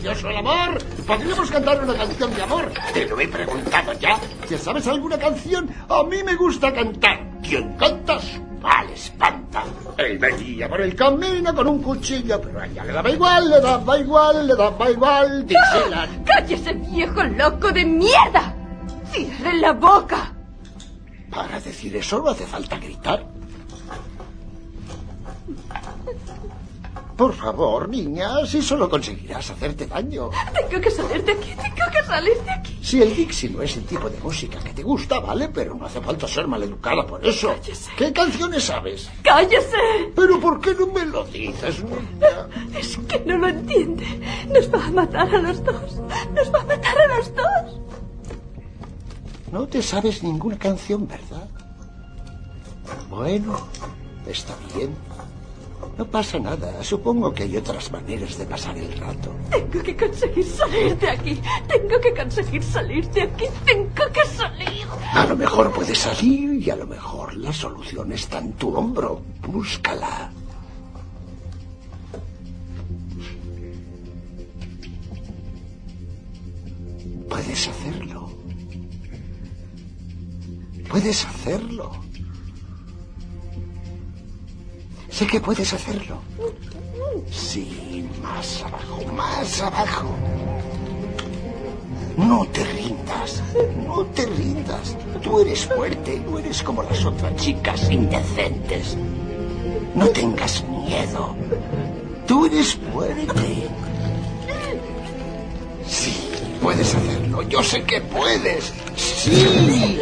Maravilloso 0.00 0.30
el 0.30 0.36
amor? 0.36 0.78
¿Podríamos 1.06 1.50
cantar 1.50 1.82
una 1.82 1.94
canción 1.94 2.34
de 2.34 2.42
amor? 2.42 2.72
Te 2.92 3.06
lo 3.06 3.20
he 3.20 3.28
preguntado 3.28 3.92
ya. 3.94 4.18
¿Ya 4.48 4.58
sabes 4.58 4.86
alguna 4.86 5.18
canción? 5.18 5.68
A 5.88 6.02
mí 6.04 6.22
me 6.24 6.34
gusta 6.36 6.72
cantar. 6.72 7.20
Quien 7.42 7.74
canta 7.74 8.18
su 8.20 8.40
mal 8.60 8.88
espanta. 8.90 9.64
Él 9.96 10.18
venía 10.18 10.68
por 10.68 10.80
el 10.80 10.94
camino 10.94 11.54
con 11.54 11.66
un 11.66 11.82
cuchillo, 11.82 12.40
pero 12.40 12.60
a 12.60 12.66
ella 12.66 12.84
le 12.84 12.92
daba 12.92 13.10
igual, 13.10 13.50
le 13.50 13.60
daba 13.60 13.98
igual, 13.98 14.46
le 14.46 14.54
daba 14.54 14.90
igual. 14.90 15.46
Dixieland. 15.46 16.24
¡Cállese, 16.24 16.72
viejo 16.72 17.22
loco 17.22 17.70
de 17.72 17.84
mierda! 17.84 18.54
¡Cierre 19.12 19.54
la 19.54 19.72
boca! 19.72 20.32
Para 21.30 21.60
decir 21.60 21.94
eso 21.96 22.18
no 22.18 22.30
hace 22.30 22.46
falta 22.46 22.76
gritar. 22.78 23.24
Por 27.20 27.34
favor, 27.34 27.86
niña, 27.86 28.46
si 28.46 28.62
solo 28.62 28.88
conseguirás 28.88 29.50
hacerte 29.50 29.86
daño. 29.86 30.30
Tengo 30.54 30.80
que 30.80 30.90
salir 30.90 31.22
de 31.22 31.32
aquí, 31.32 31.50
tengo 31.50 31.90
que 31.92 32.02
salir 32.02 32.34
de 32.46 32.50
aquí. 32.50 32.78
Si 32.80 33.02
el 33.02 33.14
Dixie 33.14 33.50
no 33.50 33.60
es 33.60 33.76
el 33.76 33.84
tipo 33.84 34.08
de 34.08 34.18
música 34.20 34.58
que 34.60 34.72
te 34.72 34.82
gusta, 34.82 35.20
vale, 35.20 35.50
pero 35.50 35.74
no 35.74 35.84
hace 35.84 36.00
falta 36.00 36.26
ser 36.26 36.48
maleducada 36.48 37.06
por 37.06 37.22
eso. 37.22 37.48
Cállese. 37.48 37.90
¿Qué 37.94 38.10
canciones 38.14 38.64
sabes? 38.64 39.10
¡Cállese! 39.22 39.76
¿Pero 40.16 40.40
por 40.40 40.62
qué 40.62 40.72
no 40.72 40.86
me 40.86 41.04
lo 41.04 41.22
dices, 41.26 41.84
niña? 41.84 42.48
Es 42.74 42.96
que 43.06 43.18
no 43.26 43.36
lo 43.36 43.48
entiende. 43.48 44.06
Nos 44.48 44.72
va 44.72 44.86
a 44.86 44.90
matar 44.90 45.34
a 45.34 45.38
los 45.42 45.62
dos. 45.62 46.00
Nos 46.34 46.54
va 46.54 46.62
a 46.62 46.64
matar 46.64 46.98
a 47.02 47.16
los 47.18 47.34
dos. 47.34 47.80
No 49.52 49.68
te 49.68 49.82
sabes 49.82 50.22
ninguna 50.22 50.56
canción, 50.56 51.06
¿verdad? 51.06 51.50
Bueno, 53.10 53.68
está 54.26 54.56
bien. 54.74 54.96
No 56.00 56.06
pasa 56.06 56.38
nada. 56.38 56.82
Supongo 56.82 57.30
que 57.34 57.42
hay 57.42 57.58
otras 57.58 57.92
maneras 57.92 58.38
de 58.38 58.46
pasar 58.46 58.74
el 58.78 58.90
rato. 58.98 59.34
Tengo 59.50 59.82
que 59.82 59.94
conseguir 59.94 60.46
salir 60.46 60.96
de 60.96 61.10
aquí. 61.10 61.38
Tengo 61.68 62.00
que 62.00 62.14
conseguir 62.14 62.62
salir 62.62 63.06
de 63.10 63.20
aquí. 63.20 63.44
Tengo 63.66 64.06
que 64.10 64.26
salir. 64.34 64.86
A 65.12 65.26
lo 65.26 65.36
mejor 65.36 65.70
puedes 65.74 65.98
salir 65.98 66.54
y 66.54 66.70
a 66.70 66.76
lo 66.76 66.86
mejor 66.86 67.36
la 67.36 67.52
solución 67.52 68.12
está 68.12 68.38
en 68.38 68.54
tu 68.54 68.74
hombro. 68.74 69.20
Búscala. 69.46 70.32
Puedes 77.28 77.68
hacerlo. 77.68 78.30
Puedes 80.88 81.26
hacerlo. 81.26 82.09
Sé 85.10 85.26
que 85.26 85.40
puedes 85.40 85.72
hacerlo. 85.72 86.18
Sí, 87.30 88.08
más 88.22 88.62
abajo, 88.62 89.04
más 89.12 89.60
abajo. 89.60 90.10
No 92.16 92.46
te 92.52 92.64
rindas, 92.64 93.42
no 93.86 94.04
te 94.06 94.26
rindas. 94.26 94.96
Tú 95.22 95.40
eres 95.40 95.66
fuerte, 95.66 96.20
no 96.28 96.38
eres 96.38 96.62
como 96.62 96.82
las 96.82 97.04
otras 97.04 97.34
chicas 97.36 97.90
indecentes. 97.90 98.96
No 99.94 100.08
tengas 100.08 100.64
miedo. 100.64 101.34
Tú 102.26 102.46
eres 102.46 102.76
fuerte. 102.92 103.68
Sí, 105.86 106.30
puedes 106.62 106.94
hacerlo. 106.94 107.42
Yo 107.42 107.62
sé 107.62 107.82
que 107.82 108.00
puedes. 108.00 108.72
Sí. 108.96 109.98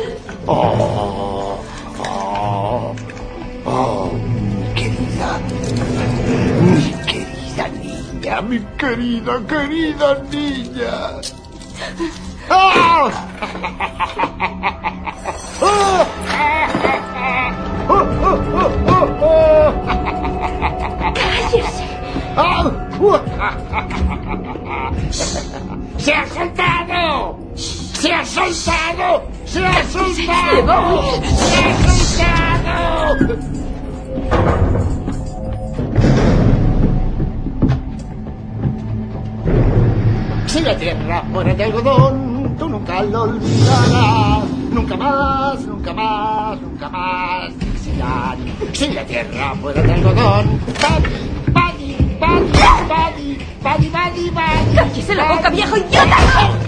Oh, 0.47 1.59
oh, 2.05 2.95
oh, 3.65 4.11
mi 8.43 8.61
querida, 8.77 9.41
querida 9.47 10.23
niña. 10.31 11.21
¡Ah! 12.51 13.11
¡Se 25.99 26.13
ha 26.13 26.27
soltado! 26.29 27.39
¡Se 27.57 28.13
ha 28.13 28.25
soltado! 28.25 29.23
¡Se 29.47 29.67
ha 29.67 29.85
soltado! 29.85 30.93
¡Se 31.17 31.65
ha 31.65 31.75
soltado! 32.19 33.59
Si 40.59 40.65
la 40.65 40.77
tierra 40.77 41.23
fuera 41.33 41.55
de 41.55 41.63
algodón, 41.63 42.57
tú 42.59 42.69
nunca 42.69 43.01
lo 43.05 43.23
olvidarás. 43.23 44.43
Nunca 44.73 44.97
más, 44.97 45.61
nunca 45.61 45.93
más, 45.95 46.61
nunca 46.61 46.89
más, 46.89 47.59
Dixieland. 47.61 48.75
Si 48.75 48.89
la 48.89 49.05
tierra 49.05 49.55
fuera 49.63 49.81
de 49.81 49.93
algodón, 49.93 50.61
Buddy, 50.83 51.15
Buddy, 51.55 51.95
Buddy, 52.19 52.59
Buddy, 52.89 53.39
Buddy, 53.63 53.89
Buddy, 53.89 54.31
Buddy. 54.31 54.75
¡Cállese 54.75 55.15
la 55.15 55.33
boca, 55.33 55.49
viejo 55.49 55.77
idiota! 55.77 56.68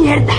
¡Mierda! 0.00 0.34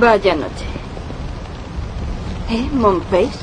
Vaya 0.00 0.34
noche. 0.34 0.64
¿Eh, 2.48 2.70
Monface? 2.72 3.39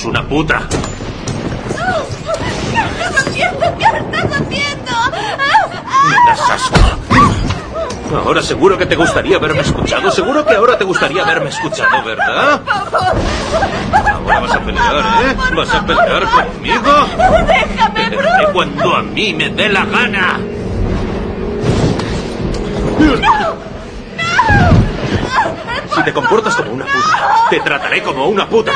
Eres 0.00 0.08
una 0.08 0.26
puta. 0.26 0.62
¿Qué 2.70 2.78
estás 2.78 3.26
haciendo? 3.26 3.76
¿Qué 3.76 3.84
estás 3.84 4.40
haciendo? 4.40 4.92
Me 6.08 6.16
das 6.26 6.50
asco. 6.50 6.80
Ahora 8.24 8.40
seguro 8.42 8.78
que 8.78 8.86
te 8.86 8.96
gustaría 8.96 9.36
haberme 9.36 9.60
escuchado. 9.60 10.10
Seguro 10.10 10.46
que 10.46 10.54
ahora 10.54 10.78
te 10.78 10.84
gustaría 10.84 11.22
haberme 11.22 11.50
escuchado, 11.50 12.02
¿verdad? 12.02 12.62
Ahora 14.14 14.40
vas 14.40 14.54
a 14.54 14.60
pelear, 14.60 14.96
¿eh? 14.96 15.36
¿Vas 15.54 15.74
a 15.74 15.84
pelear 15.84 16.24
conmigo? 16.30 16.92
¡Déjame, 17.46 18.10
Pelearé 18.10 18.52
cuando 18.54 18.96
a 18.96 19.02
mí 19.02 19.34
me 19.34 19.50
dé 19.50 19.68
la 19.68 19.84
gana. 19.84 20.40
Si 25.94 26.02
te 26.04 26.12
comportas 26.14 26.56
como 26.56 26.72
una 26.72 26.86
puta, 26.86 27.34
te 27.50 27.60
trataré 27.60 28.02
como 28.02 28.28
una 28.28 28.48
puta. 28.48 28.72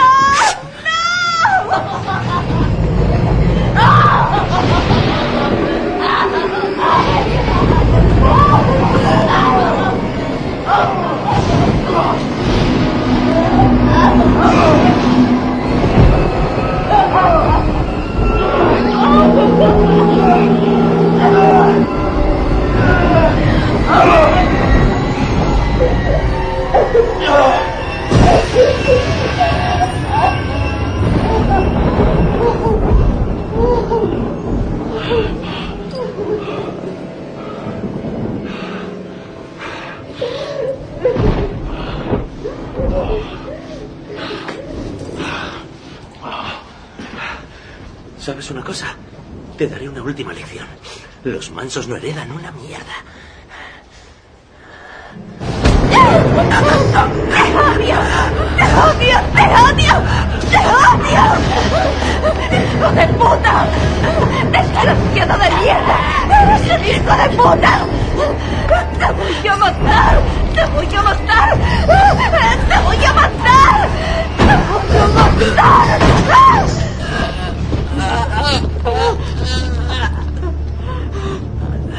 ¿Sabes 48.25 48.51
una 48.51 48.65
cosa? 48.65 48.94
Te 49.57 49.69
daré 49.69 49.89
una 49.89 50.03
última 50.03 50.33
lección. 50.33 50.67
Los 51.23 51.53
mansos 51.53 51.87
no 51.87 51.97
heredan 51.97 52.33
una 52.33 52.51
mierda. 52.51 52.97
¡Te 55.89 55.97
odio! 57.57 57.97
¡Te 58.57 58.65
odio! 58.65 59.17
¡Te 59.33 59.43
odio! 59.43 59.95
¡Te 60.51 60.59
odio! 60.59 61.23
¡Hijo 62.51 62.89
de 62.95 63.07
puta! 63.15 63.55
¡Desgraciado 64.51 65.39
de 65.39 65.51
mierda! 65.63 65.97
¡Eres 66.43 66.65
un 66.75 66.85
hijo 66.85 67.13
de 67.17 67.29
puta! 67.37 67.73
¡Te 68.99 69.07
voy 69.13 69.47
a 69.47 69.57
matar! 69.57 70.15
¡Te 70.53 70.65
voy 70.67 70.95
a 70.95 71.03
matar! 71.03 71.59
¡Te 72.67 72.77
voy 72.83 73.05
a 73.05 73.13
matar! 73.13 73.89
¡Te 74.37 74.47
voy 74.47 74.89
a 74.89 75.13
matar! 75.13 75.85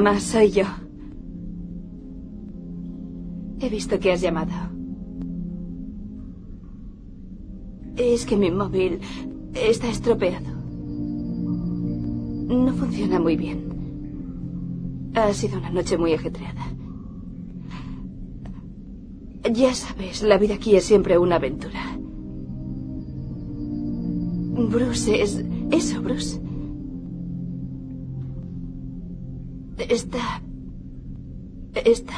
mamá, 0.00 0.20
soy 0.20 0.50
yo. 0.50 0.64
He 3.60 3.68
visto 3.70 3.98
que 3.98 4.12
has 4.12 4.20
llamado. 4.20 4.52
Es 7.96 8.26
que 8.26 8.36
mi 8.36 8.50
móvil 8.50 9.00
está 9.54 9.88
estropeado. 9.88 10.50
No 12.48 12.72
funciona 12.74 13.18
muy 13.18 13.36
bien. 13.36 15.12
Ha 15.14 15.32
sido 15.32 15.58
una 15.58 15.70
noche 15.70 15.96
muy 15.96 16.12
ajetreada. 16.12 16.66
Ya 19.50 19.72
sabes, 19.72 20.22
la 20.22 20.36
vida 20.36 20.56
aquí 20.56 20.76
es 20.76 20.84
siempre 20.84 21.16
una 21.16 21.36
aventura. 21.36 21.80
Bruce 24.70 25.22
es... 25.22 25.42
Eso, 25.70 26.02
Bruce. 26.02 26.45
Está... 29.78 30.42
Está... 31.74 32.14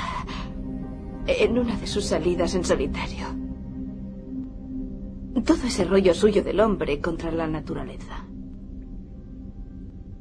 En 1.27 1.59
una 1.59 1.77
de 1.77 1.87
sus 1.87 2.07
salidas 2.07 2.55
en 2.55 2.65
solitario. 2.65 3.27
Todo 5.45 5.67
ese 5.67 5.85
rollo 5.85 6.15
suyo 6.15 6.43
del 6.43 6.61
hombre 6.61 7.01
contra 7.01 7.31
la 7.31 7.47
naturaleza. 7.47 8.25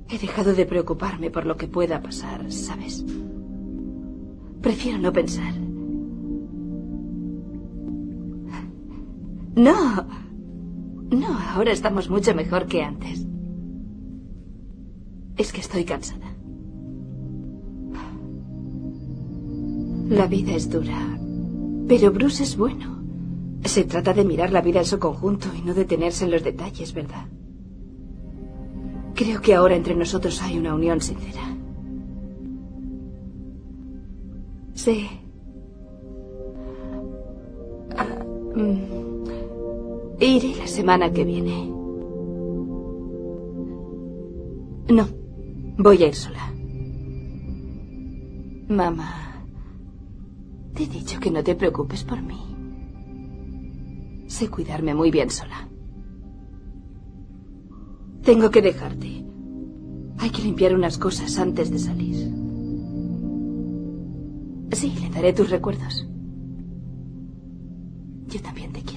He 0.10 0.18
dejado 0.18 0.54
de 0.54 0.66
preocuparme 0.66 1.30
por 1.32 1.46
lo 1.46 1.56
que 1.56 1.68
pueda 1.68 2.02
pasar, 2.02 2.52
¿sabes? 2.52 3.06
Prefiero 4.62 4.98
no 4.98 5.14
pensar. 5.14 5.54
No. 9.56 10.08
No, 11.10 11.40
ahora 11.54 11.72
estamos 11.72 12.10
mucho 12.10 12.36
mejor 12.36 12.68
que 12.68 12.84
antes. 12.84 13.26
Es 15.38 15.52
que 15.54 15.62
estoy 15.62 15.84
cansada. 15.86 16.37
La 20.10 20.26
vida 20.26 20.56
es 20.56 20.70
dura, 20.70 21.20
pero 21.88 22.12
Bruce 22.12 22.44
es 22.44 22.56
bueno. 22.56 22.98
Se 23.66 23.84
trata 23.84 24.14
de 24.14 24.24
mirar 24.24 24.54
la 24.54 24.62
vida 24.62 24.80
en 24.80 24.86
su 24.86 25.00
conjunto 25.00 25.48
y 25.58 25.62
no 25.62 25.74
detenerse 25.74 26.24
en 26.24 26.32
los 26.32 26.44
detalles, 26.44 26.94
¿verdad? 26.94 27.26
Creo 29.16 29.42
que 29.42 29.54
ahora 29.54 29.76
entre 29.76 29.96
nosotros 29.96 30.42
hay 30.42 30.58
una 30.58 30.76
unión 30.76 31.02
sincera. 31.02 31.42
Sí. 34.76 35.10
Ah, 37.98 38.24
mm, 38.56 40.22
iré 40.22 40.56
la 40.56 40.68
semana 40.68 41.12
que 41.12 41.26
viene. 41.26 41.70
No, 44.90 45.08
voy 45.78 46.04
a 46.04 46.08
ir 46.08 46.16
sola. 46.16 46.54
Mamá. 48.70 49.27
Te 50.78 50.84
he 50.84 50.88
dicho 50.88 51.20
que 51.20 51.32
no 51.32 51.44
te 51.44 51.56
preocupes 51.56 52.04
por 52.04 52.22
mí. 52.22 52.38
Sé 54.28 54.48
cuidarme 54.48 54.94
muy 54.94 55.10
bien 55.10 55.32
sola. 55.32 55.68
Tengo 58.22 58.52
que 58.52 58.62
dejarte. 58.62 59.26
Hay 60.20 60.30
que 60.30 60.44
limpiar 60.44 60.76
unas 60.76 61.00
cosas 61.00 61.40
antes 61.40 61.72
de 61.72 61.80
salir. 61.80 62.32
Sí, 64.74 64.94
le 65.02 65.10
daré 65.10 65.34
tus 65.34 65.50
recuerdos. 65.50 66.08
Yo 68.28 68.40
también 68.44 68.72
te 68.72 68.84
quiero. 68.84 68.97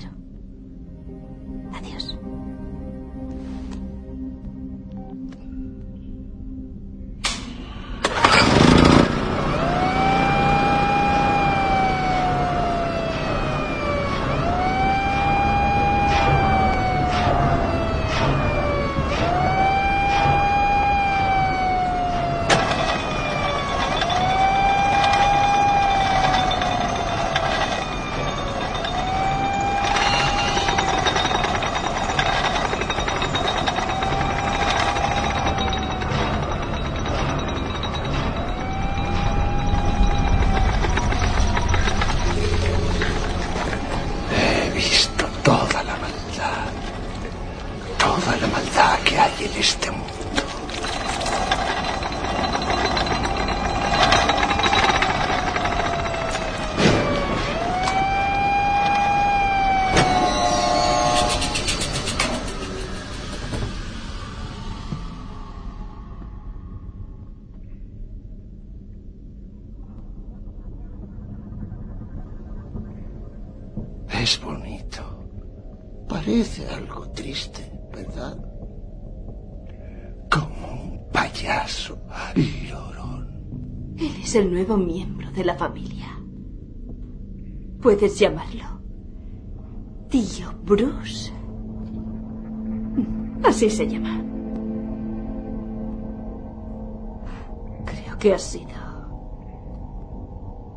Es 84.31 84.37
el 84.37 84.53
nuevo 84.53 84.77
miembro 84.77 85.29
de 85.33 85.45
la 85.45 85.57
familia. 85.57 86.07
Puedes 87.83 88.17
llamarlo 88.17 88.63
tío 90.09 90.53
Bruce. 90.63 91.33
Así 93.43 93.69
se 93.69 93.89
llama. 93.89 94.23
Creo 97.85 98.19
que 98.21 98.33
ha 98.33 98.39
sido 98.39 98.79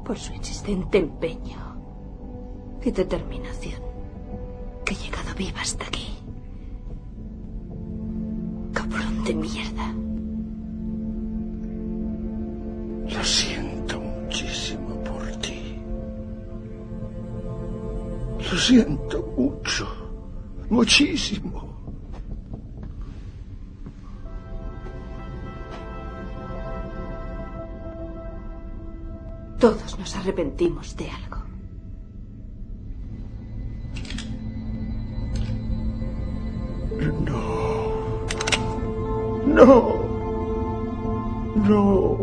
por 0.04 0.18
su 0.18 0.34
insistente 0.34 0.98
empeño 0.98 1.78
y 2.84 2.90
determinación 2.90 3.84
que 4.84 4.96
he 4.96 4.98
llegado 4.98 5.36
viva 5.38 5.62
hasta 5.62 5.86
aquí. 5.86 6.08
Cabrón 8.74 9.24
de 9.24 9.36
mierda. 9.36 10.03
Lo 18.54 18.60
siento 18.60 19.34
mucho. 19.36 19.88
Muchísimo. 20.70 21.74
Todos 29.60 29.98
nos 29.98 30.16
arrepentimos 30.18 30.96
de 30.96 31.10
algo. 31.10 31.40
No. 37.26 37.42
No. 39.48 40.04
¡No! 41.56 42.23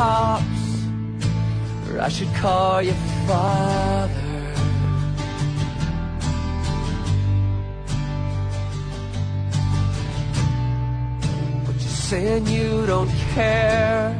Cops, 0.00 0.70
or 1.86 2.00
I 2.00 2.08
should 2.08 2.32
call 2.42 2.80
your 2.80 3.00
father. 3.26 4.28
But 11.66 11.74
you're 11.82 11.98
saying 12.10 12.46
you 12.46 12.86
don't 12.86 13.12
care, 13.34 14.18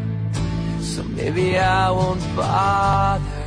so 0.83 1.03
maybe 1.05 1.59
I 1.59 1.91
won't 1.91 2.24
bother. 2.37 3.39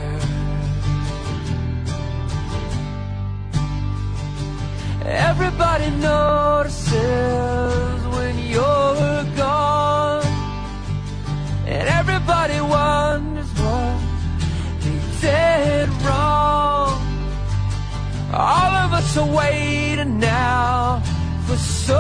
Everybody 5.06 5.90
notices 6.10 6.98
when 8.16 8.36
you're 8.54 9.24
everybody 12.24 12.62
wonders 12.62 13.52
what 13.60 14.00
they 14.82 15.00
did 15.22 15.90
wrong. 16.04 17.02
All 18.34 18.74
of 18.84 18.94
us 18.94 19.18
are 19.18 19.36
waiting 19.36 20.20
now 20.20 21.02
for 21.46 21.58
so 21.58 21.94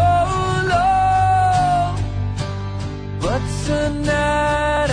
long. 0.73 1.99
But 3.19 3.41
tonight 3.65 4.92